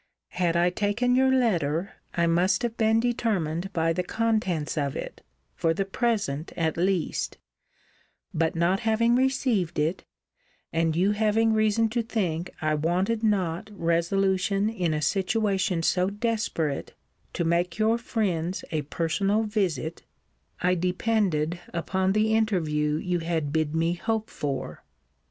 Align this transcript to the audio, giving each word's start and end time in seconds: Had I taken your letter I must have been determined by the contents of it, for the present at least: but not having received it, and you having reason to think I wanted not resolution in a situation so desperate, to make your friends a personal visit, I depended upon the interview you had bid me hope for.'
Had 0.29 0.55
I 0.57 0.71
taken 0.71 1.13
your 1.15 1.31
letter 1.31 1.91
I 2.15 2.25
must 2.25 2.63
have 2.63 2.75
been 2.75 2.99
determined 2.99 3.71
by 3.71 3.93
the 3.93 4.01
contents 4.01 4.75
of 4.75 4.95
it, 4.95 5.21
for 5.53 5.75
the 5.75 5.85
present 5.85 6.51
at 6.57 6.75
least: 6.75 7.37
but 8.33 8.55
not 8.55 8.79
having 8.79 9.13
received 9.15 9.77
it, 9.77 10.03
and 10.73 10.95
you 10.95 11.11
having 11.11 11.53
reason 11.53 11.87
to 11.89 12.01
think 12.01 12.49
I 12.63 12.73
wanted 12.73 13.21
not 13.21 13.69
resolution 13.71 14.69
in 14.71 14.91
a 14.95 15.03
situation 15.03 15.83
so 15.83 16.09
desperate, 16.09 16.95
to 17.33 17.43
make 17.43 17.77
your 17.77 17.99
friends 17.99 18.65
a 18.71 18.81
personal 18.81 19.43
visit, 19.43 20.01
I 20.61 20.73
depended 20.73 21.59
upon 21.75 22.13
the 22.13 22.33
interview 22.33 22.95
you 22.95 23.19
had 23.19 23.53
bid 23.53 23.75
me 23.75 23.93
hope 23.93 24.31
for.' 24.31 24.83